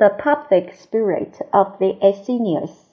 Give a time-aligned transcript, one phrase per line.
[0.00, 2.88] the public spirit of the Athenians.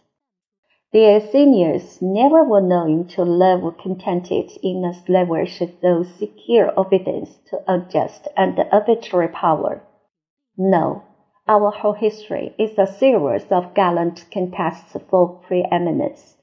[0.91, 7.63] The Athenians never were known to live contented in a slavish though secure obedience to
[7.65, 9.81] unjust and arbitrary power.
[10.57, 11.03] No,
[11.47, 16.35] our whole history is a series of gallant contests for preeminence.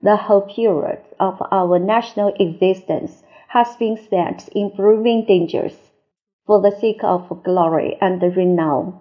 [0.00, 5.90] The whole period of our national existence has been spent in proving dangers
[6.46, 9.00] for the sake of glory and renown.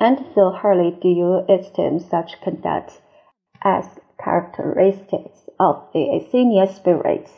[0.00, 3.02] And so highly do you esteem such conduct
[3.62, 7.30] as characteristics of the Athenian spirit,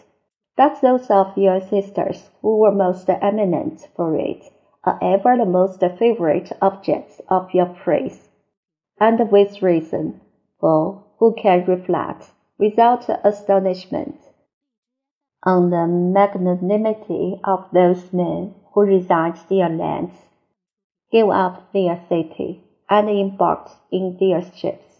[0.56, 4.44] that those of your sisters who were most eminent for it
[4.84, 8.28] are ever the most favorite objects of your praise,
[9.00, 10.20] and with reason,
[10.60, 14.20] for who can reflect without astonishment
[15.42, 20.12] on the magnanimity of those men who resigned their lands,
[21.12, 24.92] gave up their city, and embarked in their ships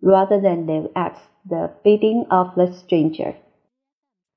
[0.00, 1.16] rather than live at
[1.48, 3.34] the bidding of the stranger.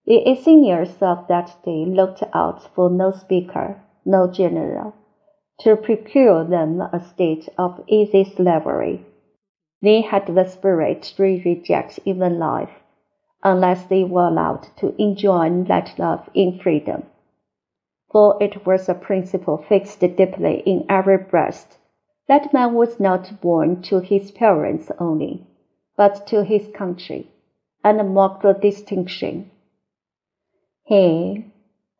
[0.05, 4.93] The Athenians of that day looked out for no speaker, no general,
[5.61, 9.03] to procure them a state of easy slavery.
[9.81, 12.83] They had the spirit to reject even life,
[13.43, 17.03] unless they were allowed to enjoy that love in freedom.
[18.15, 21.77] For it was a principle fixed deeply in every breast
[22.29, 25.43] that man was not born to his parents only,
[25.97, 27.27] but to his country,
[27.83, 29.51] and marked the distinction.
[30.85, 31.43] He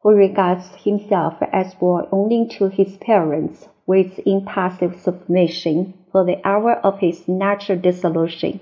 [0.03, 6.75] who regards himself as born only to his parents waits impassive submission for the hour
[6.75, 8.61] of his natural dissolution.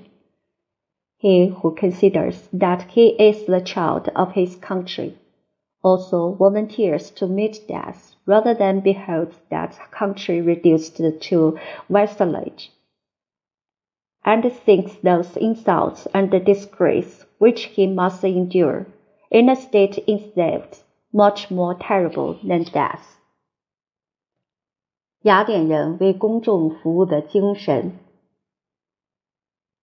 [1.20, 5.20] He who considers that he is the child of his country
[5.83, 12.71] also volunteers to meet death rather than behold that country reduced to vassalage
[14.25, 18.87] and thinks those insults and disgrace which he must endure
[19.31, 23.19] in a state enslaved much more terrible than death.
[25.23, 27.99] 雅典人为公众服务的精神。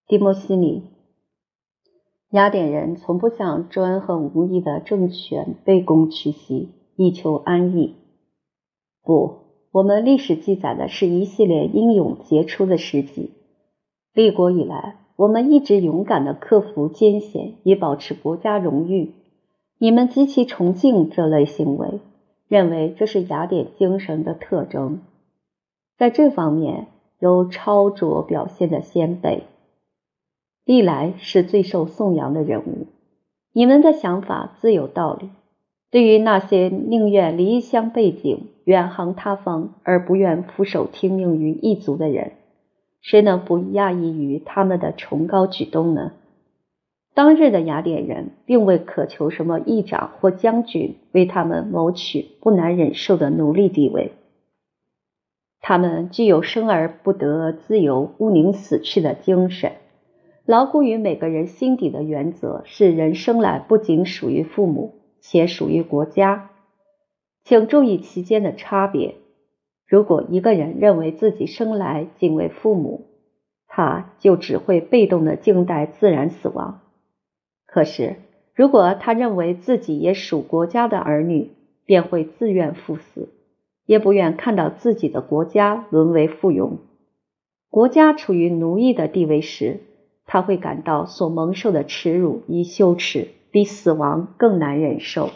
[0.07, 0.83] 蒂莫西尼，
[2.30, 7.96] 雅典人从不向专横无义的政权卑躬屈膝，以求安逸。
[9.02, 9.38] 不，
[9.72, 13.32] 我们历史记载的是一系列英勇杰出的事迹。
[14.14, 19.12] 立国以来，我们一直勇敢地克服艰险，以保持国家荣誉。
[19.78, 21.98] 你们极其崇敬这类行为，
[22.46, 25.00] 认为这是雅典精神的特征。
[25.98, 26.86] 在这方面
[27.18, 29.42] 有超卓表现的先辈，
[30.70, 32.86] 历来是最受颂扬的人物。
[33.52, 35.30] 你们的想法自有道理。
[35.90, 42.34] 对于那些宁愿离乡背井、远航他方，而不愿俯首听命于异族的人，
[43.00, 46.12] 谁能不讶异于他们的崇高举动呢？
[47.14, 54.12] 当日的雅典人并未渴求什么议长或将军为他们谋取不难忍受的奴隶地位，
[55.60, 59.72] 他们具有生而不得自由、勿宁死去的精神，
[60.44, 66.50] 牢固于每个人心底的原则是：人生来不仅属于父母，且属于国家。
[67.44, 69.16] 请注意其间的差别。
[69.86, 73.06] 如果一个人认为自己生来仅为父母，
[73.66, 76.80] 他就只会被动的静待自然死亡。
[77.66, 78.16] 可是，
[78.54, 81.50] 如果他认为自己也属国家的儿女，
[81.86, 83.28] 便会自愿赴死，
[83.86, 86.78] 也不愿看到自己的国家沦为附庸。
[87.68, 89.80] 国家处于奴役的地位时，
[90.32, 95.30] 他会感到所蒙受的耻辱与羞耻比死亡更难忍受。